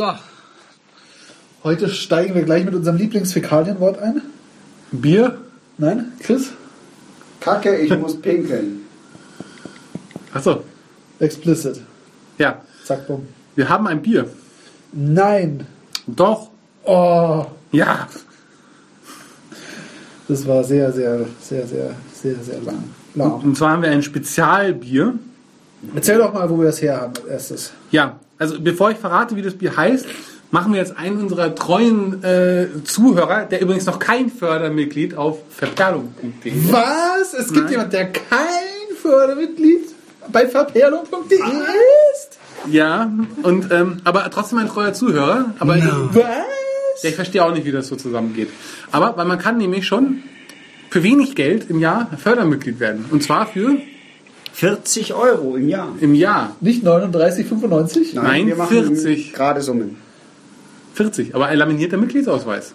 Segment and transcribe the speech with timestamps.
[0.00, 0.14] So.
[1.62, 4.22] Heute steigen wir gleich mit unserem Lieblingsfäkalienwort ein.
[4.92, 5.36] Bier?
[5.76, 6.52] Nein, Chris?
[7.38, 8.86] Kacke, ich muss pinkeln.
[10.32, 10.64] Achso.
[11.18, 11.82] Explicit.
[12.38, 12.62] Ja.
[12.82, 13.28] Zack, bumm.
[13.56, 14.26] Wir haben ein Bier.
[14.92, 15.66] Nein.
[16.06, 16.48] Doch.
[16.84, 18.08] Oh, Ja.
[20.28, 23.32] das war sehr, sehr, sehr, sehr, sehr, sehr lang.
[23.42, 25.12] Und zwar haben wir ein Spezialbier.
[25.94, 27.72] Erzähl doch mal, wo wir das her haben als erstes.
[27.90, 30.06] Ja, also bevor ich verrate, wie das Bier heißt,
[30.50, 36.50] machen wir jetzt einen unserer treuen äh, Zuhörer, der übrigens noch kein Fördermitglied auf verperlung.de
[36.50, 36.72] ist.
[36.72, 37.34] Was?
[37.34, 37.72] Es gibt Nein.
[37.72, 39.94] jemand, der kein Fördermitglied
[40.32, 42.38] bei verperlung.de ist?
[42.70, 45.54] Ja, und ähm, aber trotzdem ein treuer Zuhörer.
[45.58, 47.02] Aber ich, Was?
[47.02, 48.48] ja, ich verstehe auch nicht, wie das so zusammengeht.
[48.90, 50.22] Aber weil man kann nämlich schon
[50.88, 53.04] für wenig Geld im Jahr Fördermitglied werden.
[53.10, 53.76] Und zwar für
[54.52, 55.88] 40 Euro im Jahr.
[56.00, 58.14] im Jahr Nicht 39,95?
[58.14, 59.32] Nein, wir machen 40.
[59.32, 59.96] gerade Summen.
[60.94, 61.34] 40.
[61.34, 62.74] Aber ein laminierter Mitgliedsausweis.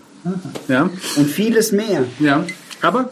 [0.67, 0.89] Ja.
[1.17, 2.03] Und vieles mehr.
[2.19, 2.43] Ja,
[2.81, 3.09] aber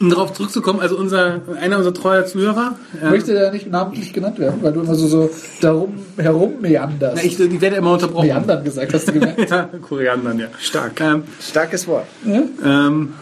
[0.00, 4.38] um darauf zurückzukommen, also unser, einer unserer treuer Zuhörer, äh, Möchte der nicht namentlich genannt
[4.38, 7.16] werden, weil du immer so, so darum herum meanderst.
[7.16, 8.26] na, ich, die werde immer unterbrochen.
[8.26, 9.50] Meandern gesagt, hast du gemerkt.
[9.50, 10.48] Ja, Koriandern, ja.
[10.60, 11.00] Stark.
[11.00, 12.06] Ähm, Starkes Wort.
[12.26, 13.14] ähm,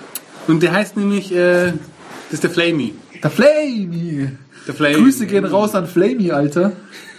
[0.48, 2.94] und der heißt nämlich, äh, das ist der Flamey.
[3.24, 4.28] Der Flamey.
[4.68, 4.94] Der Flamey.
[4.94, 6.72] Grüße gehen raus an Flamey, Alter.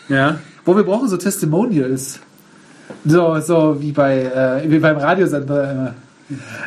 [0.08, 0.40] Ja.
[0.64, 2.20] Wo wir brauchen so Testimonials.
[3.04, 5.96] So, so wie bei äh, wie beim Radiosender immer.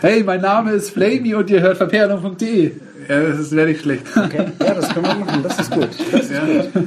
[0.01, 2.73] Hey, mein Name ist Flamey und ihr hört verperlung.de.
[3.09, 4.05] ja, das ist- wäre nicht schlecht.
[4.17, 4.47] Okay.
[4.61, 5.43] Ja, das können wir machen.
[5.43, 5.89] Das ist gut.
[6.13, 6.83] Ja.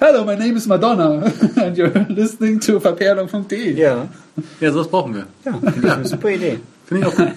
[0.00, 1.22] Hello, my name is Madonna
[1.56, 3.74] and you're listening to verperlung.de.
[3.78, 4.08] Ja.
[4.60, 5.26] ja, sowas brauchen wir.
[5.44, 6.58] Ja, finde ich eine super Idee.
[6.86, 7.28] Finde ich auch gut.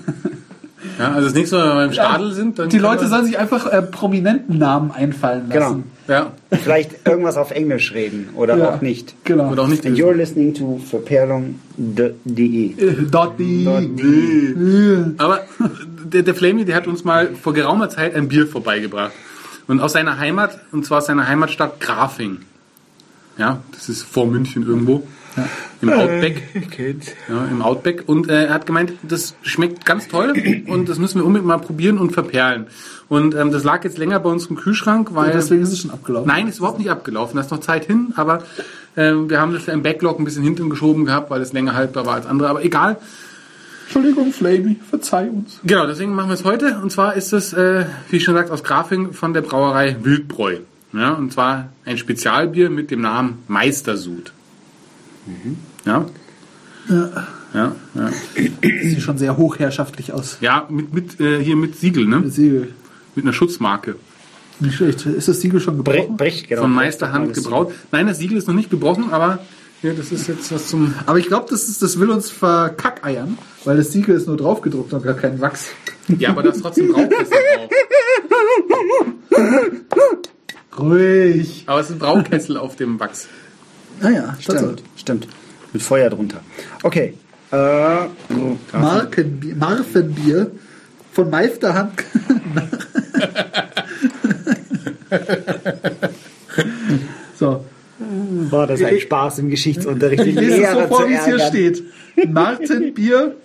[1.00, 3.38] Ja, also das nächste Mal, wenn wir beim Stadel sind, dann Die Leute sollen sich
[3.39, 5.66] einfach äh, prominenten Namen einfallen Genau.
[5.70, 5.84] lassen.
[6.08, 8.70] ja, Vielleicht irgendwas auf Englisch reden oder Ja.
[8.70, 9.16] auch nicht.
[9.23, 9.52] Genau.
[9.52, 9.86] oder auch nicht.
[9.86, 12.72] And you're listening to verperlung.de.
[12.77, 13.67] Äh, Dot die.
[15.17, 15.42] Aber
[16.05, 19.11] der, der Flamey, der hat uns mal vor geraumer Zeit ein Bier vorbeigebracht.
[19.67, 22.39] Und aus seiner Heimat, und zwar aus seiner Heimatstadt Grafing.
[23.38, 25.08] Ja, das ist vor München irgendwo.
[25.82, 26.44] Im Outback.
[27.30, 28.04] Ja, im Outback.
[28.08, 30.33] Und äh, er hat gemeint, das schmeckt ganz toll
[30.67, 32.67] und das müssen wir unbedingt mal probieren und verperlen.
[33.10, 35.32] Und ähm, das lag jetzt länger bei uns im Kühlschrank, weil.
[35.32, 36.27] Deswegen ist es schon abgelaufen.
[36.27, 37.36] Nein, ist überhaupt nicht abgelaufen.
[37.36, 38.43] Da ist noch Zeit hin, aber
[38.95, 42.05] ähm, wir haben das im Backlog ein bisschen hinten geschoben gehabt, weil es länger haltbar
[42.05, 42.49] war als andere.
[42.49, 42.98] Aber egal.
[43.86, 45.60] Entschuldigung, Flamey, verzeih uns.
[45.64, 46.80] Genau, deswegen machen wir es heute.
[46.82, 50.58] Und zwar ist es, äh, wie schon gesagt, aus Grafing von der Brauerei Wildbräu.
[50.93, 54.32] Ja, und zwar ein Spezialbier mit dem Namen Meistersud.
[55.86, 56.06] Ja?
[56.89, 57.28] Ja.
[57.54, 58.10] Ja, ja.
[58.61, 60.38] Sieht schon sehr hochherrschaftlich aus.
[60.42, 62.22] ja mit, mit, äh, hier mit Siegel, ne?
[62.23, 62.73] Das Siegel.
[63.16, 63.95] Mit einer Schutzmarke.
[64.60, 65.06] Nicht schlecht.
[65.06, 66.17] Ist das Siegel schon gebrochen?
[66.17, 66.64] Brecht, genau.
[66.64, 67.72] Von Meisterhand gebraut.
[67.92, 69.39] Nein, das Siegel ist noch nicht gebrochen, aber
[69.84, 70.94] ja, das ist jetzt was zum.
[71.06, 74.92] Aber ich glaube, das, ist- das will uns verkackeiern, weil das Siegel ist nur draufgedruckt
[74.94, 75.67] und gar kein Wachs.
[76.08, 77.70] Ja, aber da ist trotzdem Braukessel drauf.
[80.80, 81.64] Ruhig.
[81.67, 83.28] Aber es ist ein Braukessel auf dem Wachs.
[84.03, 85.27] Naja, Stimmt, stimmt.
[85.71, 86.41] Mit Feuer drunter.
[86.83, 87.14] Okay.
[87.52, 87.55] Äh,
[88.30, 90.52] so, Markenbier, Marfenbier
[91.11, 91.93] von Meisterhand.
[97.39, 97.63] so,
[98.49, 100.25] war das ein Spaß im Geschichtsunterricht?
[100.27, 101.81] ich lese es so vor, wie es hier steht.
[102.27, 103.37] Martenbier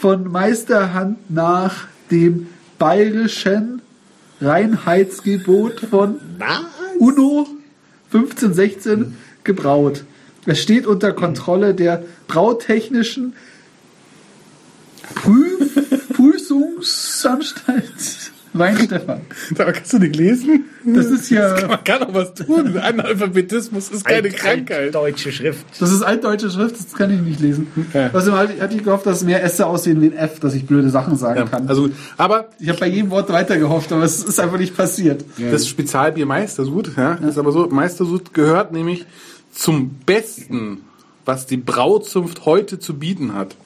[0.00, 3.80] von Meisterhand nach dem bayerischen
[4.40, 6.18] Reinheitsgebot von
[6.98, 7.46] UNO
[8.12, 10.04] 1516 gebraut.
[10.46, 13.34] Es steht unter Kontrolle der brautechnischen
[15.14, 15.74] Prüf
[16.14, 17.84] Prüfungsanstalt
[18.56, 19.22] Weinstefan.
[19.58, 20.66] Aber kannst du nicht lesen?
[20.84, 22.78] Das ist ja, Man kann auch was tun.
[22.78, 24.94] Analphabetismus ist keine Krankheit.
[24.94, 25.66] Deutsche Schrift.
[25.80, 27.66] das ist altdeutsche Schrift, das kann ich nicht lesen.
[27.92, 28.10] Ja.
[28.12, 30.66] Außerdem hatte ich- hatte ich gehofft, dass mehr Esse aussehen wie ein F, dass ich
[30.66, 31.66] blöde Sachen sagen Ja, kann.
[31.68, 35.24] also, aber ich habe bei jedem Wort weiter gehofft, aber es ist einfach nicht passiert.
[35.50, 39.04] das Spezialbier Meistersud, ja, ist aber so, Meistersud gehört nämlich
[39.54, 40.82] zum Besten,
[41.24, 43.56] was die Brauzunft heute zu bieten hat.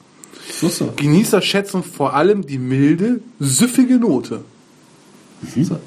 [0.51, 0.93] So, so.
[0.95, 4.43] Genießer schätzen vor allem die milde, süffige Note.
[5.55, 5.79] so.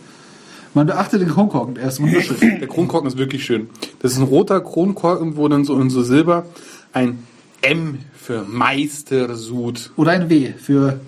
[0.74, 2.36] Man beachte den Kronkorken, er ist wunderschön.
[2.60, 3.68] Der Kronkorken ist wirklich schön.
[4.00, 6.46] Das ist ein roter Kronkorken, wo dann so in so Silber
[6.92, 7.26] ein
[7.60, 11.00] M für Meistersud Oder ein W für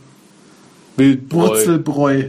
[0.96, 1.48] Wildbräu.
[1.48, 2.24] Wurzelbräu.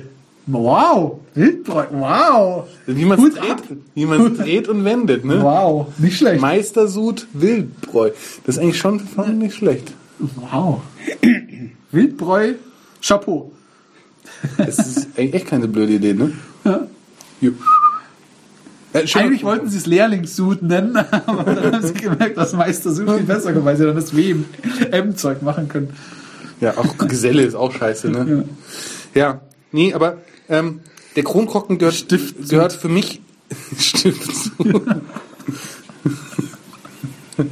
[0.47, 2.68] Wow, Wildbräu, wow.
[2.86, 3.63] Wie man dreht,
[3.95, 4.06] wie
[4.38, 5.42] dreht und wendet, ne?
[5.42, 6.39] Wow, nicht schlecht.
[6.39, 8.12] Meistersud Wildbräu.
[8.45, 9.01] Das ist eigentlich schon
[9.39, 9.92] nicht schlecht.
[10.19, 10.81] Wow.
[11.92, 12.53] Wildbräu,
[13.01, 13.51] Chapeau.
[14.57, 16.31] Das ist eigentlich echt keine blöde Idee, ne?
[16.63, 16.88] Ja.
[17.42, 17.51] Jo.
[18.94, 20.95] Äh, Eigentlich wollten sie es Lehrlingssud nennen,
[21.25, 24.15] aber dann haben sie gemerkt, dass Meister so viel besser kommt, weil sie dann das
[24.15, 24.45] W im
[24.92, 25.89] M-Zeug machen können.
[26.62, 28.45] Ja, auch Geselle ist auch scheiße, ne?
[29.13, 30.19] Ja, nee, aber
[30.50, 30.81] ähm,
[31.15, 32.06] der Kronkorken gehört,
[32.50, 33.21] gehört für mich.
[33.77, 34.51] Stift zu.
[37.38, 37.45] ja,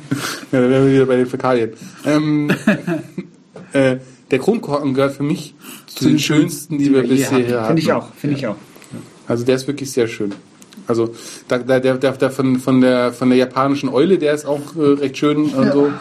[0.52, 1.74] da wären wir wieder bei den Fäkalien.
[2.06, 2.50] Ähm,
[3.74, 3.98] äh,
[4.32, 5.54] der Kronkorken gehört für mich
[5.86, 7.68] zu den schönsten, die wir bisher hatten.
[7.68, 8.56] Finde ich auch, finde ich auch.
[9.28, 10.34] Also der ist wirklich sehr schön.
[10.88, 11.14] Also
[11.48, 14.76] da, da, der, der, der von, von, der, von der japanischen Eule, der ist auch
[14.76, 15.92] äh, recht schön und so.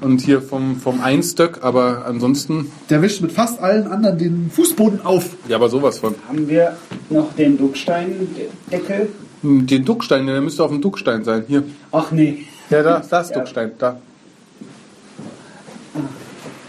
[0.00, 5.04] Und hier vom, vom Einstöck, aber ansonsten, Der wischt mit fast allen anderen den Fußboden
[5.04, 5.26] auf.
[5.48, 6.14] ja, aber sowas von.
[6.26, 6.76] Haben wir
[7.10, 9.08] noch den Duckstein-Deckel?
[9.42, 11.44] Den Duckstein, der müsste auf dem Duckstein sein.
[11.48, 11.62] Hier.
[11.92, 12.44] Ach nee.
[12.70, 13.38] Ja, da, da ist Ja.
[13.38, 13.72] Duckstein.
[13.78, 13.96] Da.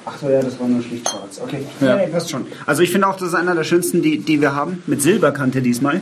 [0.05, 1.39] Ach so, ja, das war nur schlicht schwarz.
[1.43, 1.63] Okay.
[1.79, 1.87] Ja.
[1.87, 2.45] Ja, nee, passt schon.
[2.65, 4.83] Also ich finde auch, das ist einer der schönsten, die, die wir haben.
[4.87, 6.01] Mit Silberkante diesmal.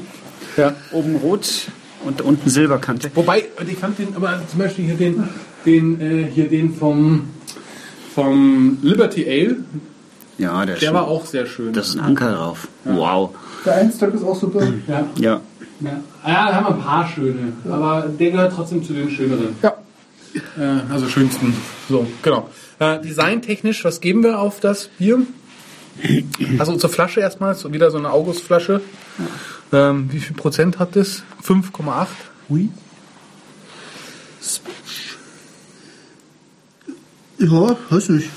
[0.58, 0.74] Ja.
[0.92, 1.68] Oben rot
[2.06, 3.12] und unten Silberkante.
[3.16, 5.24] Wobei, ich fand den, aber zum Beispiel hier den,
[5.66, 7.30] den, äh, hier den vom,
[8.16, 9.58] vom Liberty Ale,
[10.38, 10.96] Ja, der, ist der schön.
[10.96, 11.74] war auch sehr schön.
[11.74, 12.68] Das ist ein Anker drauf.
[12.86, 13.32] Wow.
[13.66, 14.62] Der Einstöck ist auch super.
[14.88, 15.08] ja.
[15.18, 15.42] Ja.
[15.82, 15.92] Ja.
[16.28, 19.56] ja, da haben wir ein paar schöne, aber der gehört trotzdem zu den schöneren.
[19.62, 19.74] Ja.
[20.58, 21.54] Äh, also schönsten.
[21.88, 22.50] So, genau.
[22.80, 25.20] Äh, designtechnisch, was geben wir auf das Bier?
[26.58, 28.82] Also zur Flasche erstmal, so wieder so eine Augustflasche.
[29.72, 31.24] Ähm, wie viel Prozent hat das?
[31.46, 32.08] 5,8?
[32.50, 32.70] Ui.
[37.38, 38.30] Ja, weiß nicht.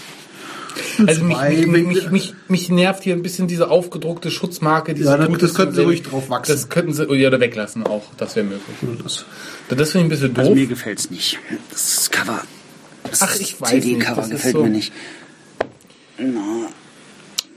[1.06, 1.36] Also mich,
[1.66, 4.94] mich, mich, mich, mich nervt hier ein bisschen diese aufgedruckte Schutzmarke.
[4.94, 6.52] Diese Ja, das- das könnten sie ruhig drauf wachsen.
[6.52, 8.76] Das könnten sie ja, oder weglassen auch, das wäre möglich.
[9.02, 9.24] Das.
[9.76, 10.38] Das finde ich ein bisschen doof.
[10.44, 11.38] Also mir gefällt es nicht.
[11.70, 12.42] Das Cover.
[13.10, 14.92] Das Ach, ich weiß nicht, CD-Cover gefällt so- mir nicht.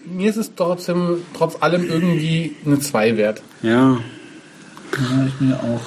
[0.05, 3.41] Mir ist es trotzdem, trotz allem irgendwie eine 2 wert.
[3.61, 3.99] Ja.
[4.97, 5.81] Ja, ich mir auch.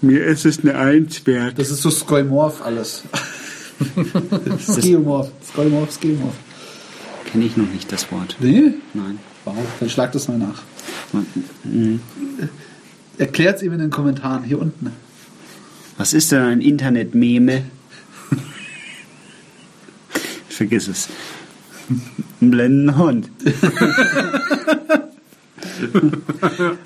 [0.00, 1.58] Mir ist es eine Eins wert.
[1.58, 3.02] Das ist so Skoimorph alles.
[4.60, 5.30] Skeomorph.
[5.48, 6.34] Skoimorph, Skeomorph.
[7.30, 8.36] Kenne ich noch nicht das Wort.
[8.40, 8.74] Nee?
[8.94, 9.18] Nein.
[9.44, 10.62] Wow, dann schlag das mal nach.
[13.18, 14.92] Erklärt es ihm in den Kommentaren hier unten.
[15.96, 17.64] Was ist denn ein Internet-Meme?
[20.48, 21.08] Vergiss es.
[22.40, 23.28] Ein blendender Hund.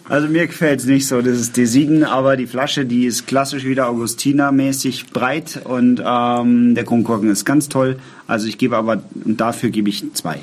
[0.08, 1.20] also mir gefällt es nicht so.
[1.23, 6.75] Das ist die Siegen, aber die Flasche, die ist klassisch wieder Augustiner-mäßig breit und ähm,
[6.75, 7.97] der Kronkorken ist ganz toll.
[8.26, 10.41] Also ich gebe aber, und dafür gebe ich zwei.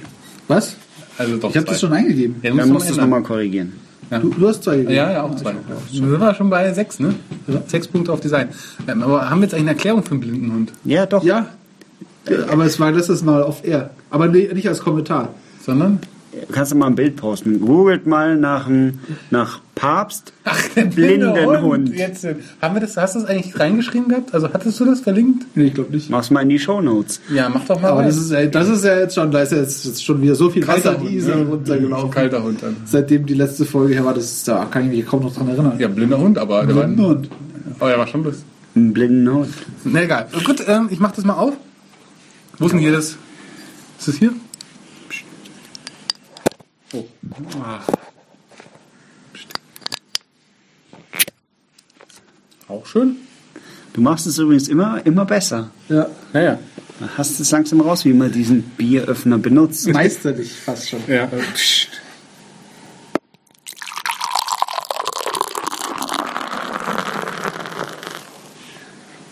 [0.48, 0.76] Was?
[1.18, 2.38] Also doch Ich habe das schon eingegeben.
[2.42, 3.74] Ja, Dann musst du es nochmal korrigieren.
[4.10, 4.94] Du, du hast zwei gegeben.
[4.94, 5.54] Ja, ja, auch zwei.
[5.54, 7.16] Dann sind wir schon bei sechs, ne?
[7.68, 8.50] Sechs Punkte auf Design.
[8.88, 10.74] Ähm, aber haben wir jetzt eigentlich eine Erklärung für einen blinden Hund?
[10.84, 11.24] Ja, doch.
[11.24, 11.48] Ja.
[12.52, 13.90] Aber es war letztes Mal auf Air.
[14.10, 15.30] Aber nicht als Kommentar.
[15.62, 16.00] Sondern?
[16.52, 17.60] Kannst du mal ein Bild posten.
[17.62, 19.00] Googelt mal nach, dem-
[19.30, 20.34] nach Papst.
[20.46, 21.96] Ach, der blinde Hund.
[21.96, 24.34] Jetzt, äh, haben wir das, hast du das eigentlich reingeschrieben gehabt?
[24.34, 25.46] Also hattest du das verlinkt?
[25.54, 26.10] Nee, ich glaube nicht.
[26.10, 27.22] Mach's mal in die Shownotes.
[27.32, 28.08] Ja, mach doch mal Aber rein.
[28.08, 30.50] das ist, ja, das ist ja jetzt schon, da ist ja jetzt, schon wieder so
[30.50, 31.46] viel Kalter Wasser die Hund, Isar ne?
[31.46, 32.10] runtergelaufen.
[32.12, 32.78] Kalter Hund dann.
[32.86, 35.50] Seitdem die letzte Folge her war, das ist, da kann ich mich kaum noch dran
[35.50, 35.74] erinnern.
[35.78, 37.30] Ja, blinder Hund, aber der war, Blinder Hund.
[37.80, 38.44] Oh, der war schon lustig.
[38.76, 39.50] Einen blinden Hund.
[39.84, 40.28] Na egal.
[40.44, 41.54] Gut, ähm, ich mach das mal auf.
[42.60, 43.18] Wo ist denn hier das?
[44.00, 44.34] Ist das hier?
[45.10, 45.24] Psst.
[46.94, 47.06] Oh.
[47.62, 47.80] Ah.
[49.34, 49.48] Psst.
[52.68, 53.18] Auch schön.
[53.94, 55.70] Du machst es übrigens immer, immer besser.
[55.90, 56.60] Ja, Naja.
[57.00, 59.88] Da hast du es langsam raus, wie man diesen Bieröffner benutzt.
[59.88, 61.02] meisterlich fast schon.
[61.08, 61.28] Ja.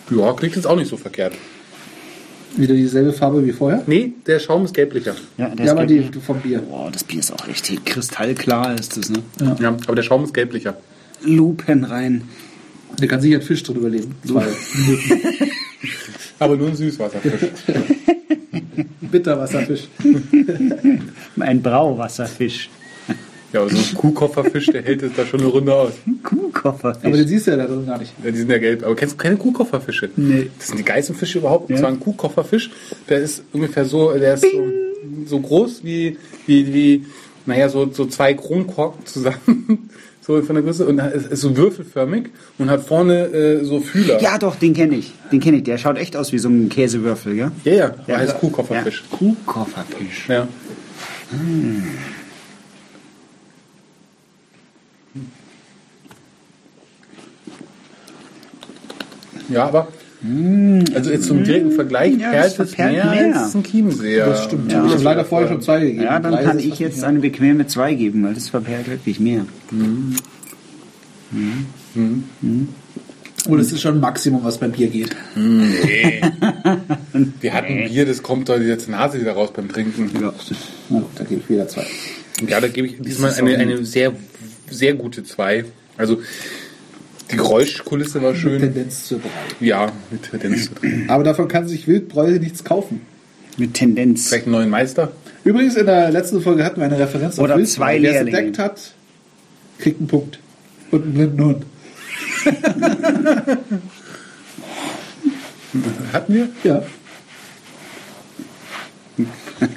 [0.09, 1.33] Ja, klingt jetzt auch nicht so verkehrt.
[2.57, 3.83] Wieder dieselbe Farbe wie vorher.
[3.87, 5.15] Nee, der Schaum ist gelblicher.
[5.37, 6.59] Ja, der Ja, ist aber die vom Bier.
[6.59, 9.19] Boah, das Bier ist auch richtig kristallklar, ist das, ne?
[9.59, 10.75] Ja, aber der Schaum ist gelblicher.
[11.23, 12.23] Lupen rein.
[12.97, 14.15] Da kann sicher ein Fisch drin überleben.
[14.25, 15.21] Zwei Minuten.
[16.39, 17.49] Aber nur ein Süßwasserfisch.
[19.01, 19.87] Bitterwasserfisch.
[21.39, 22.69] Ein Brauwasserfisch.
[23.53, 25.91] Ja, aber so ein Kuhkofferfisch, der hält es da schon eine Runde aus.
[26.61, 27.05] Kuhkofferfisch.
[27.05, 28.13] Aber den siehst du ja da drin gar nicht.
[28.23, 28.83] Ja, die sind ja gelb.
[28.85, 30.09] Aber kennst du keine Kuhkofferfische?
[30.15, 30.49] Nee.
[30.57, 31.69] Das sind die geilsten Fische überhaupt.
[31.69, 31.81] Und Ja.
[31.81, 32.71] zwar ein Kuhkofferfisch,
[33.09, 34.63] der ist ungefähr so, der ist so,
[35.25, 37.05] so groß wie, wie, wie,
[37.45, 39.89] naja, so, so zwei Kronkorken zusammen.
[40.23, 40.85] So von der Größe.
[40.85, 42.25] Und er ist, ist so würfelförmig
[42.59, 44.21] und hat vorne äh, so Fühler.
[44.21, 45.13] ja, doch, den kenne ich.
[45.31, 45.63] Den kenne ich.
[45.63, 47.51] Der schaut echt aus wie so ein Käsewürfel, gell?
[47.63, 47.87] ja, ja.
[47.89, 48.21] Der Ja.
[48.21, 49.03] heißt Kuhkofferfisch.
[49.11, 49.17] Ja.
[49.17, 50.29] Kuhkofferfisch.
[50.29, 50.47] Ja.
[59.51, 59.87] Ja, aber
[60.93, 63.41] also jetzt zum direkten Vergleich Ja, perlt es verperlt mehr, mehr.
[63.41, 64.25] als ein Chiemseer.
[64.27, 64.71] Das stimmt.
[64.71, 64.85] Ja.
[64.85, 66.03] ich habe leider vorher schon zwei gegeben.
[66.03, 69.45] Ja, dann kann ich jetzt eine bequeme 2 geben, weil das verperrt wirklich mehr.
[73.47, 75.15] Und es ist schon ein Maximum, was beim Bier geht.
[75.35, 76.21] Nee.
[77.41, 80.11] Wir hatten Bier, das kommt doch jetzt Nase wieder raus beim Trinken.
[80.21, 80.31] Ja.
[80.89, 81.85] Na gut, da gebe ich wieder zwei.
[82.47, 84.13] Ja, da gebe ich diesmal eine, eine sehr,
[84.69, 85.65] sehr gute 2.
[85.97, 86.19] Also
[87.31, 88.59] die Geräuschkulisse war schön.
[88.59, 89.65] Tendenz zur 3.
[89.65, 91.05] Ja, mit Tendenz zu drei.
[91.07, 93.01] Aber davon kann sich Wildbräu nichts kaufen.
[93.57, 94.27] Mit Tendenz.
[94.29, 95.11] Vielleicht einen neuen Meister.
[95.43, 97.73] Übrigens, in der letzten Folge hatten wir eine Referenz Oder Wildbräu.
[97.73, 98.93] zwei Wer es entdeckt hat,
[99.79, 100.39] kriegt einen Punkt.
[100.91, 101.65] Und einen blinden Hund.
[106.13, 106.49] Hatten wir?
[106.63, 106.83] Ja.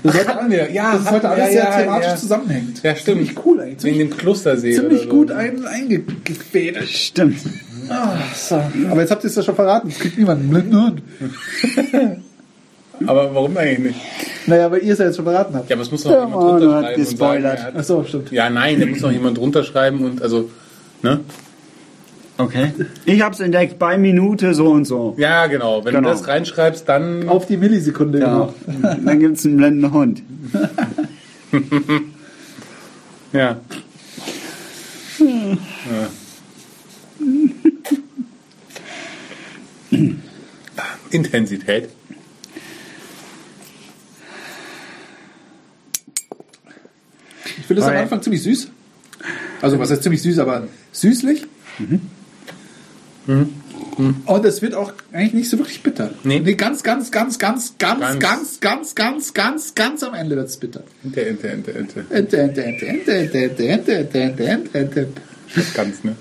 [0.03, 0.93] Das ist Hatten wir, ja.
[0.93, 2.17] das ist heute alles sehr ja, thematisch ja.
[2.17, 2.83] zusammenhängend.
[2.83, 3.19] Ja, stimmt.
[3.27, 3.85] Ziemlich cool eigentlich.
[3.85, 4.75] Wegen dem Klostersee.
[4.75, 5.35] ziemlich oder gut so.
[5.35, 6.89] ein, eingefädelt.
[6.89, 7.39] Stimmt.
[7.91, 8.63] Ah, so.
[8.91, 9.89] Aber jetzt habt ihr es ja schon verraten.
[9.89, 11.03] Es kriegt niemand einen blinden Hund.
[13.07, 14.01] Aber warum eigentlich nicht?
[14.47, 15.69] Naja, weil ihr es ja jetzt schon verraten habt.
[15.69, 16.95] Ja, aber es muss noch Ja, jemand Mann, drunter hat schreiben.
[17.01, 17.59] und gespoilert.
[17.59, 18.31] Sagen, hat- Achso, stimmt.
[18.33, 20.51] ja, nein, da muss noch jemand drunter schreiben und also,
[21.03, 21.21] ne?
[22.37, 22.73] Okay.
[23.05, 25.15] Ich hab's entdeckt bei Minute so und so.
[25.19, 25.85] Ja, genau.
[25.85, 26.09] Wenn Genau.
[26.09, 27.29] du das reinschreibst, dann.
[27.29, 28.53] Auf die Millisekunde, Ja.
[28.67, 28.95] genau.
[29.05, 30.23] Dann gibt's einen blenden Hund.
[33.33, 33.57] Ja.
[35.19, 36.09] ja.
[41.11, 41.89] Intensität.
[47.59, 47.97] Ich finde es am.
[47.97, 48.69] Anfang ziemlich süß.
[49.63, 51.47] Also, was heißt ziemlich süß, aber süßlich.
[53.27, 56.11] Und es wird auch eigentlich nicht so wirklich bitter.
[56.25, 56.41] Nee.
[56.55, 58.19] ganz, ganz, ganz, ganz, ganz, Ganz.
[58.21, 60.83] ganz, ganz, ganz, ganz, ganz am Ende wird es bitter.
[61.05, 62.07] Ente, Ente, Ente, Ente.
[62.11, 65.23] Ente, Ente, Ente, Ente, Ente, Ente, Ente, Ente, Ente, Ente, Ente.
[65.75, 66.17] Ganz, ne?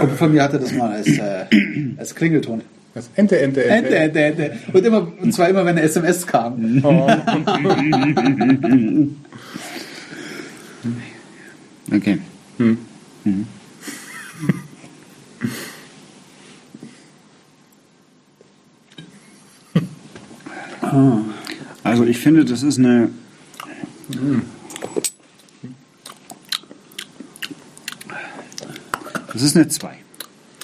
[0.00, 1.44] Und von mir hatte das mal als, äh,
[1.96, 2.62] als Klingelton.
[2.94, 3.10] Was?
[3.14, 4.18] Ente, Ente, Ente, Ente.
[4.18, 4.58] Ente, Ente.
[4.72, 6.82] Und, immer, und zwar immer, wenn eine SMS kam.
[11.90, 12.18] Okay.
[21.82, 23.10] Also ich finde, das ist eine.
[29.32, 29.96] Das ist eine 2.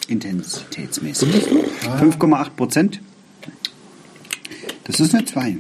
[0.09, 1.29] Intensitätsmäßig.
[1.99, 3.01] 5,8 Prozent.
[4.85, 5.57] Das ist eine 2.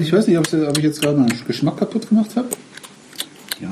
[0.00, 2.48] Ich weiß nicht, ob ich jetzt gerade meinen Geschmack kaputt gemacht habe.
[3.60, 3.70] Ja.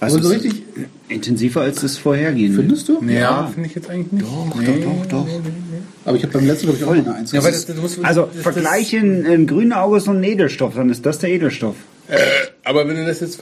[0.00, 0.62] Aber so richtig,
[1.08, 2.58] intensiver als das vorhergehende.
[2.58, 3.02] findest du?
[3.04, 4.26] Ja, finde ich jetzt eigentlich nicht.
[4.26, 4.66] Doch, Nee.
[4.66, 5.28] doch, doch, doch.
[6.04, 7.32] Aber ich habe beim letzten, glaube ich, auch eine Eins.
[7.32, 11.06] Ja, weil das, musst, Also das, vergleichen ein grüner August und ein Edelstoff, dann ist
[11.06, 11.76] das der Edelstoff.
[12.64, 13.38] Aber wenn du das jetzt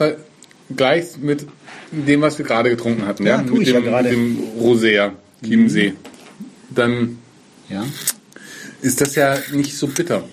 [0.69, 1.45] vergleichst mit
[1.91, 4.09] dem, was wir gerade getrunken hatten, ja, Ja, mit, ich dem, ja gerade.
[4.09, 5.11] mit dem Rosé,
[5.43, 5.93] Chiemsee,
[6.69, 7.17] dann
[7.69, 7.83] Ja.
[8.81, 10.23] ist das ja nicht so bitter.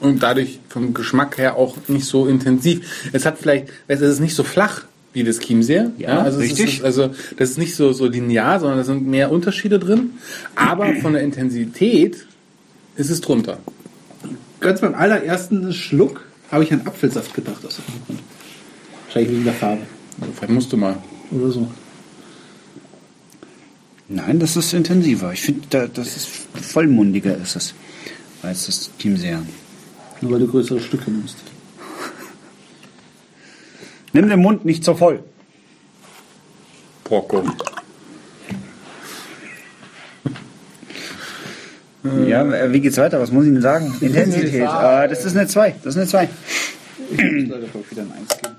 [0.00, 3.08] Und dadurch vom Geschmack her auch nicht so intensiv.
[3.12, 4.82] Es hat vielleicht, es ist nicht so flach
[5.14, 5.92] wie das Chiemseer.
[5.96, 6.78] Ja, also richtig.
[6.80, 10.10] ist, also das ist nicht so, so linear, sondern da sind mehr Unterschiede drin.
[10.56, 12.26] Aber von der Intensität
[12.96, 13.58] ist es drunter.
[14.60, 17.64] Ganz beim allerersten Schluck habe ich an Apfelsaft gedacht.
[17.64, 18.20] Aus irgendeinem Grund.
[19.14, 19.82] Wahrscheinlich wegen der Farbe
[20.20, 20.96] Also vielleicht musst du mal.
[21.30, 21.68] oder so.
[24.08, 25.32] Nein, das ist intensiver.
[25.32, 26.28] Ich finde, da, das ist
[26.60, 27.74] vollmundiger ist es
[28.42, 29.42] als das Chiemseer.
[30.20, 31.36] Nur weil du größere Stücke nimmst.
[34.12, 35.22] Nimm den Mund nicht so voll.
[37.04, 37.44] Porco.
[42.26, 43.18] Ja, wie geht's weiter?
[43.18, 43.94] Was muss ich denn sagen?
[44.02, 44.60] Intensität.
[44.60, 45.76] Äh, das ist eine 2.
[45.82, 46.28] Das ist eine 2.
[47.12, 48.54] Ich muss leider wieder ein Eins geben.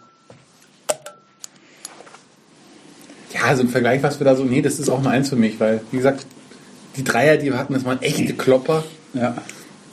[3.46, 5.36] Ja, so im Vergleich, was wir da so, nee, das ist auch eine Eins für
[5.36, 6.26] mich, weil, wie gesagt,
[6.96, 8.84] die Dreier, die wir hatten, das waren echte Klopper.
[9.14, 9.36] Ja.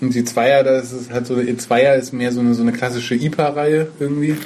[0.00, 2.73] Und die Zweier, das ist halt so, die Zweier ist mehr so eine, so eine
[2.73, 4.37] klassische IPA-Reihe irgendwie.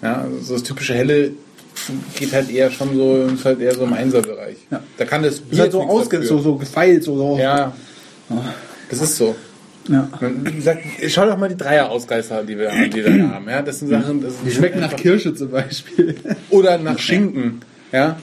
[0.00, 1.32] Ja, also so das typische Helle
[2.18, 4.58] geht halt eher schon so, ist halt eher so im Einserbereich.
[4.70, 4.82] Ja.
[4.96, 7.02] Da kann das Ist Bier halt so, ausge so, so gefeilt.
[7.02, 7.38] So, so.
[7.38, 7.72] Ja,
[8.90, 9.34] das ist so.
[9.88, 10.08] Ja.
[10.20, 13.48] Wie gesagt, schau doch mal die Dreier-Ausreißer, die wir, die wir da haben.
[13.48, 16.16] Ja, das sind Sachen, das Die schmecken nach Kirsche zum Beispiel.
[16.50, 17.60] Oder nach Schinken.
[17.92, 18.18] Ja,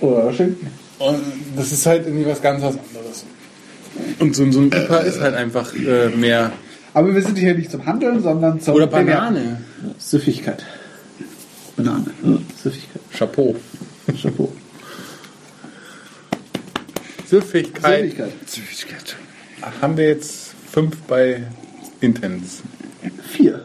[0.00, 0.68] Oder Schinken.
[0.98, 1.20] Und
[1.56, 3.24] das ist halt irgendwie was ganz was anderes.
[4.18, 6.52] Und so, so ein IPA ist halt einfach äh, mehr.
[6.94, 8.86] Aber wir sind hier nicht zum Handeln, sondern zum Oder.
[8.86, 9.60] Banane.
[9.98, 10.64] Süffigkeit.
[11.76, 12.06] Banane.
[12.62, 13.02] Süffigkeit.
[13.16, 13.54] Chapeau.
[14.20, 14.52] Chapeau.
[17.26, 18.14] Süffigkeit.
[18.46, 19.16] Süffigkeit.
[19.80, 21.42] Haben wir jetzt fünf bei
[22.00, 22.62] Intens.
[23.30, 23.64] Vier.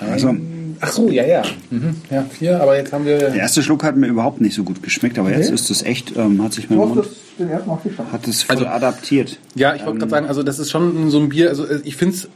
[0.00, 0.34] Also,
[0.80, 1.42] Ach so, ja, ja.
[1.70, 1.94] Mhm.
[2.10, 3.16] Ja, vier, aber jetzt haben wir.
[3.18, 5.54] Der erste Schluck hat mir überhaupt nicht so gut geschmeckt, aber jetzt Nee?
[5.54, 7.06] ist es echt, ähm, hat sich mein Mund, das,
[7.38, 9.38] den ersten hat es voll Also- adaptiert.
[9.54, 11.96] Ja, ich wollte gerade sagen, also das ist schon so ein Bier, also äh, ich
[11.96, 12.28] finde es.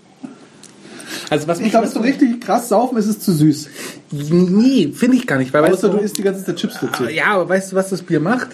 [1.31, 3.69] Also was Ich glaube, so richtig krass saufen ist es zu süß.
[4.13, 5.53] Nee, finde ich gar nicht.
[5.53, 7.05] Weil, weißt Außer du du, isst die ganze Zeit Chips dazu.
[7.05, 8.49] ja, aber weißt du, was das Bier macht?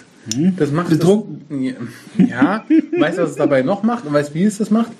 [0.57, 1.75] Das macht Betrunken.
[2.17, 2.65] Das, ja,
[2.97, 4.91] weißt du, was es dabei noch macht und weißt wie es das macht?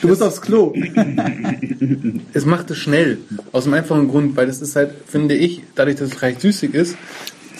[0.00, 0.72] Du musst aufs Klo.
[2.32, 3.18] Es macht es schnell.
[3.52, 6.74] Aus dem einfachen Grund, weil das ist halt, finde ich, dadurch, dass es recht süßig
[6.74, 6.96] ist,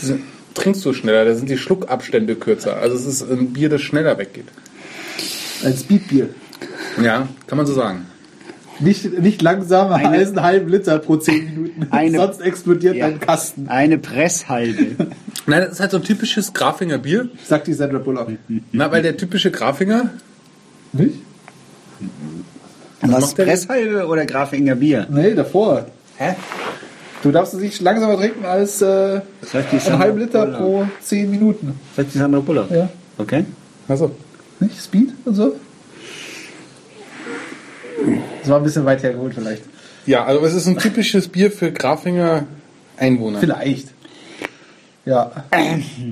[0.01, 0.15] das
[0.55, 2.77] trinkst du schneller, da sind die Schluckabstände kürzer.
[2.77, 4.47] Also es ist ein Bier, das schneller weggeht.
[5.65, 6.29] Ein Speedbier.
[7.03, 8.07] Ja, kann man so sagen.
[8.81, 11.87] Nicht, nicht langsamer Eine- als einen halben Liter pro 10 Minuten.
[11.91, 13.09] Eine- Sonst explodiert Ja.
[13.09, 13.69] dein Kasten.
[13.69, 15.09] Eine Presshalbe.
[15.47, 17.29] Nein, das ist halt so ein typisches Grafinger Bier.
[17.47, 18.29] Sagt die Sandra Bullock.
[18.73, 20.11] Na, weil der typische Grafinger,
[20.93, 21.15] Nicht?
[23.01, 25.07] Was, macht der Presshalbe oder Grafinger Bier?
[25.11, 25.87] Nee, davor.
[26.17, 26.35] Hä?
[27.23, 30.61] Du darfst es nicht langsamer trinken als äh, sagt die einen halben Liter Bullock.
[30.61, 31.75] pro 10 Minuten.
[31.97, 32.71] Sagt die Sandra Bullock?
[32.71, 32.89] Ja.
[33.19, 33.45] Okay.
[33.89, 34.13] also
[34.61, 34.81] Nicht?
[34.81, 35.57] Speed und so?
[38.41, 39.63] Das war ein bisschen weit hergeholt vielleicht.
[40.07, 42.47] Ja, also es ist ein typisches Bier für Grafinger
[42.97, 43.41] Einwohner.
[43.41, 43.89] Vielleicht.
[45.05, 45.45] Ja.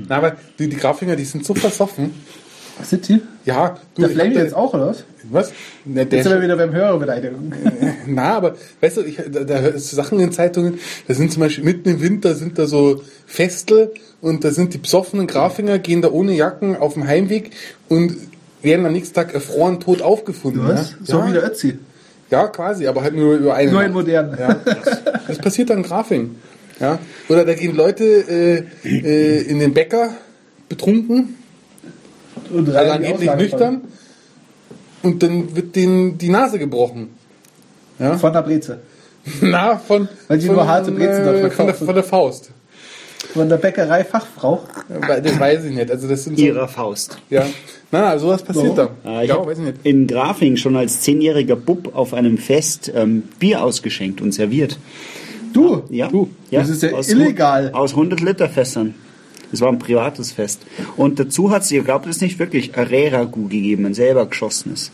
[0.09, 2.14] Na, aber die, die Grafinger, die sind so versoffen.
[2.78, 3.23] Was sind die?
[3.45, 5.05] Ja, du, Der Flame jetzt auch, oder was?
[5.31, 5.52] Was?
[5.85, 7.52] Na, der, Jetzt sind wir wieder beim Hörerbeleidigung.
[8.07, 10.78] na, aber weißt du, ich, da, da hörst du Sachen in Zeitungen,
[11.09, 14.78] da sind zum Beispiel mitten im Winter sind da so Festel und da sind die
[14.78, 17.52] besoffenen Grafinger, gehen da ohne Jacken auf dem Heimweg
[17.88, 18.16] und
[18.63, 20.67] werden am nächsten Tag erfroren tot aufgefunden.
[20.67, 20.93] Was?
[20.93, 20.97] Ja?
[21.05, 21.79] So ja, wie der Ötzi.
[22.31, 24.37] ja, quasi, aber halt nur über eine Nur in modernen.
[24.39, 24.55] Ja,
[25.29, 26.37] das, passiert dann in Grafing.
[26.81, 26.99] Ja?
[27.29, 30.11] Oder da gehen Leute äh, äh, in den Bäcker
[30.69, 31.37] betrunken,
[32.51, 33.83] Und also angeblich nüchtern,
[35.03, 37.11] und dann wird denen die Nase gebrochen.
[37.99, 38.81] Von, von der Breze.
[39.41, 41.87] Na, von, Weil die von, nur harte Brezen dort äh, von, der, verkaufen.
[41.87, 42.51] von der Faust.
[43.33, 44.62] Von der Bäckerei Fachfrau.
[44.88, 45.90] Das weiß ich nicht.
[45.90, 47.18] Also das sind so, Ihrer Faust.
[47.30, 47.47] Ja.
[47.90, 48.90] Na, na, sowas passiert Warum?
[49.04, 49.11] da.
[49.11, 49.78] Ah, ich ja, weiß ich nicht.
[49.85, 54.78] in Grafing schon als zehnjähriger Bub auf einem Fest ähm, Bier ausgeschenkt und serviert.
[55.52, 55.82] Du?
[55.89, 57.71] Ja, Du, ja das ist ja aus illegal.
[57.73, 58.95] Aus 100 Liter Fässern.
[59.50, 60.62] Das war ein privates Fest.
[60.97, 64.91] Und dazu hat sie, ihr glaubt es nicht, wirklich ein Reragu gegeben, ein selber geschossenes.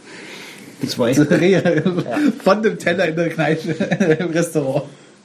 [0.82, 1.20] Das war echt
[2.44, 3.70] Von dem Teller in der Kneipe,
[4.18, 4.84] im Restaurant.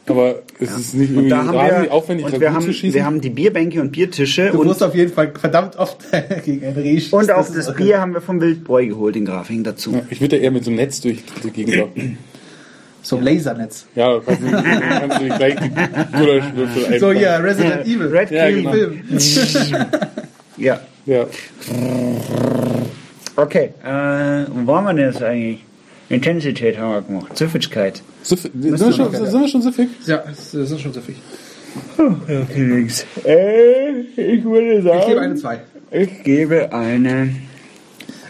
[0.09, 2.55] Aber es ist nicht Und irgendwie da haben wahnsinnig wir, aufwendig, und da wir, gut
[2.61, 2.93] zu haben, schießen.
[2.93, 5.97] wir haben die Bierbänke und Biertische Du und, musst auf jeden Fall verdammt oft
[6.45, 7.19] gegen einen Reh schießen.
[7.19, 9.91] und auch ist- das Bier haben wir vom Wildbräu geholt in Grafing dazu.
[9.93, 12.17] Ja, ich würde ja eher mit so einem Netz durch die Gegend laufen.
[13.01, 13.85] So ein Lasernetz.
[13.95, 16.99] Ja, kannst du, kannst du nicht gleich die Gulaschwürfel einpacken.
[16.99, 18.07] So, ja, Resident Evil.
[18.07, 18.71] Red Ja, Kill genau.
[18.71, 19.01] Film.
[20.57, 20.79] Ja.
[21.05, 21.25] Ja.
[23.35, 25.63] Okay, äh, wo waren wir denn jetzt eigentlich?
[26.09, 27.37] Intensität haben wir gemacht.
[27.37, 28.01] Süffigkeit.
[28.23, 29.89] Süff- sind, wir schon, sind wir schon süffig?
[30.05, 31.15] Ja, das ist schon süffig.
[31.97, 33.05] Okay, nix.
[33.25, 34.99] Äh, ich würde sagen.
[35.01, 35.59] Ich gebe eine 2.
[35.91, 37.35] Ich gebe eine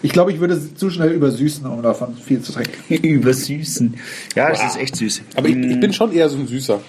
[0.02, 2.94] Ich glaube, ich würde zu schnell übersüßen, um davon viel zu trinken.
[3.06, 3.96] übersüßen.
[4.36, 5.22] Ja, das ist echt süß.
[5.36, 6.82] Aber ich, ich bin schon eher so ein Süßer.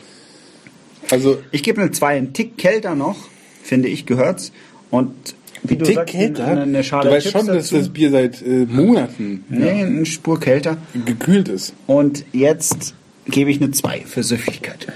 [1.11, 2.16] Also, Ich gebe eine 2.
[2.16, 3.16] Ein Tick kälter noch,
[3.62, 4.53] finde ich, gehört's.
[4.90, 5.14] Und
[5.62, 6.47] wie du Tick sagst, kälter.
[6.47, 7.77] eine, eine Schale du weißt Chips schon, dass dazu.
[7.79, 10.77] das Bier seit äh, Monaten Nee, eine Spur kälter.
[11.05, 11.75] gekühlt ist.
[11.87, 12.94] Und jetzt
[13.27, 14.87] gebe ich eine 2 für Süffigkeit.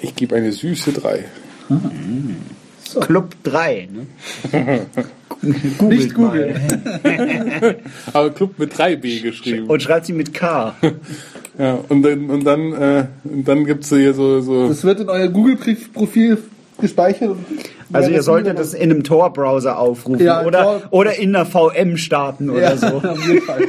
[0.00, 1.24] Ich gebe eine süße 3.
[3.00, 3.88] Club 3.
[3.92, 4.86] Ne?
[5.88, 6.56] Nicht googeln.
[8.12, 9.66] Aber Club mit 3b geschrieben.
[9.66, 10.74] Und schreibt sie mit K.
[11.60, 14.68] Ja, und dann, und dann, äh, und dann gibt's hier so, so.
[14.68, 16.38] Das wird in euer Google-Profil
[16.78, 17.36] gespeichert.
[17.92, 21.96] Also ihr solltet das in einem Tor-Browser aufrufen Ja, oder, Tor- oder in einer VM
[21.96, 22.86] starten oder Ja, so.
[23.02, 23.62] auf jeden Fall.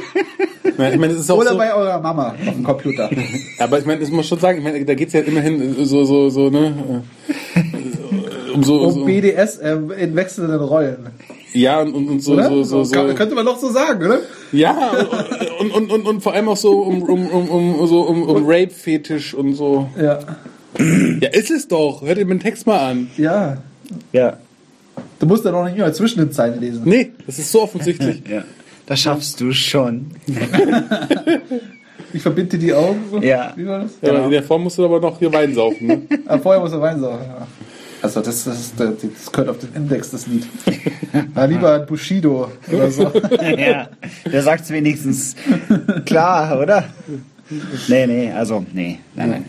[0.64, 3.10] Ich meine, es ist auch Oder so, bei eurer Mama auf dem Computer.
[3.58, 6.28] aber ich meine, das muss schon sagen, ich meine, da geht's ja immerhin so, so,
[6.28, 7.02] so, ne,
[7.54, 11.08] äh, um so, Um so BDSM in wechselnden Rollen.
[11.52, 14.18] ja, und, und, und so, so, so, so, Kann- Könnte man doch so sagen, oder?
[14.52, 14.76] ja,
[15.60, 18.42] und, und, und, und vor allem auch so um, um, um, um, so um, um
[18.46, 19.88] Rape-Fetisch und so.
[20.00, 20.18] Ja.
[20.78, 22.02] Ja, ist es doch.
[22.02, 23.10] Hört ihr mir den Text mal an.
[23.16, 23.58] Ja.
[24.12, 24.38] Ja.
[25.18, 26.82] Du musst dann auch nicht immer zwischen den Zeilen lesen.
[26.84, 28.22] Nee, das ist so offensichtlich.
[28.30, 28.44] ja.
[28.86, 30.06] Das schaffst du schon.
[32.12, 32.98] Ich verbinde die Augen.
[33.08, 33.18] so.
[33.20, 33.52] Ja.
[33.54, 33.92] Wie war das?
[34.02, 35.86] Ja, aber in der Form musst du aber noch hier Wein saufen.
[35.86, 36.02] Ne?
[36.26, 37.24] Ah, vorher muss er Wein saugen.
[37.24, 37.46] Ja.
[38.02, 40.44] Also das, das, das, das gehört auf den Index, das Lied.
[41.36, 43.12] Ja, lieber ein Bushido oder so.
[43.56, 43.90] ja.
[44.24, 45.36] Der sagt's wenigstens
[46.04, 46.84] klar, oder?
[47.86, 49.44] Nee, nee, also, nee, nein, nein.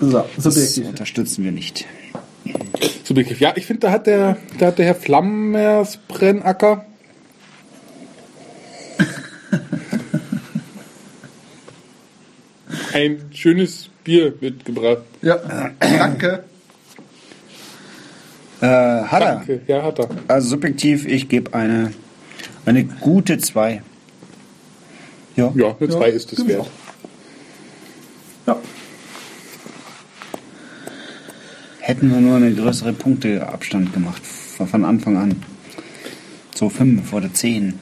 [0.00, 0.88] So, Das subjektiv.
[0.88, 1.86] unterstützen wir nicht.
[3.04, 3.40] Subjektiv.
[3.40, 6.84] Ja, ich finde, da hat der, da hat der Herr Flammers Brennacker.
[12.92, 15.02] ein schönes Bier mitgebracht.
[15.22, 15.38] Ja,
[15.80, 16.44] danke.
[18.60, 19.34] Äh, hat er.
[19.36, 19.60] Danke.
[19.66, 20.08] Ja, hat er.
[20.28, 21.92] Also subjektiv, ich gebe eine,
[22.66, 23.82] eine gute 2.
[25.36, 25.52] Ja.
[25.54, 26.66] Ja, eine 2 ist es wert.
[28.46, 28.58] Ja.
[31.86, 35.36] Hätten wir nur eine größere Punkteabstand gemacht von Anfang an.
[36.54, 37.74] So 5 oder 10.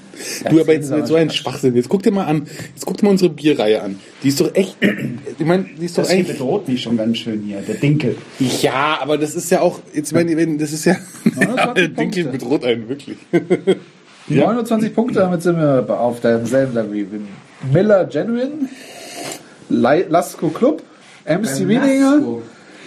[0.51, 1.77] Du, aber jetzt so ein Schwachsinn.
[1.77, 4.01] Jetzt guck dir mal an, jetzt guck dir mal unsere Bierreihe an.
[4.25, 4.77] Die ist doch echt,
[5.38, 6.37] ich meine, die ist doch Das hier eigentlich...
[6.37, 8.17] bedroht mich schon ganz schön hier, der Dinkel.
[8.61, 12.25] Ja, aber das ist ja auch, jetzt meine, wenn, das ist ja, 29 der Dinkel
[12.25, 12.25] Punkte.
[12.25, 13.19] bedroht einen wirklich.
[14.27, 17.07] 29 Punkte, damit sind wir auf demselben Level wie
[17.73, 18.69] Miller Genuine,
[19.69, 20.83] Lasco Club,
[21.25, 22.21] MC Wieninger,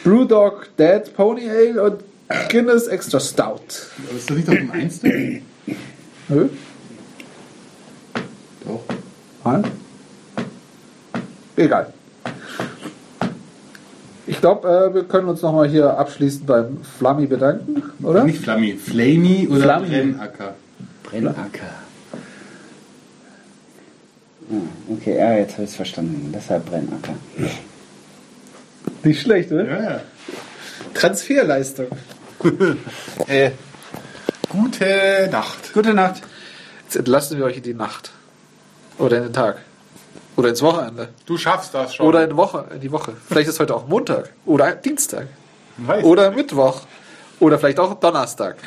[0.06, 2.04] Brewdog Dead Pony Ale und
[2.50, 3.90] Guinness Extra Stout.
[4.08, 5.10] Aber ist das nicht auf dem Einster?
[6.30, 6.50] Nö?
[8.66, 8.84] Doch.
[9.44, 9.64] Nein?
[11.58, 11.92] Egal.
[14.28, 18.26] Ich glaube, äh, wir können uns nochmal hier abschließend beim Flammy bedanken, oder?
[18.26, 19.88] Nicht Flammy, Flammy oder Flammy.
[19.88, 20.54] Brennacker.
[21.04, 21.72] Brennacker.
[24.52, 26.32] Ah, okay, ja, jetzt habe ich es verstanden.
[26.32, 27.16] Deshalb Brennacker.
[29.06, 29.66] Nicht schlecht, oder?
[29.66, 30.02] Ja, ja.
[30.94, 31.88] Transferleistung.
[33.28, 33.52] Äh,
[34.50, 35.74] gute Nacht.
[35.74, 36.22] Gute Nacht.
[36.84, 38.12] Jetzt entlassen wir euch in die Nacht.
[39.00, 39.62] Oder in den Tag.
[40.36, 41.10] Oder ins Wochenende.
[41.26, 42.06] Du schaffst das schon.
[42.06, 43.14] Oder in, die Woche, in die Woche.
[43.28, 44.32] Vielleicht ist heute auch Montag.
[44.46, 45.28] Oder Dienstag.
[45.78, 46.82] Weiß Oder Mittwoch.
[47.40, 48.58] Oder vielleicht auch Donnerstag.